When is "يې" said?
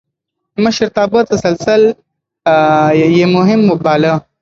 3.17-3.25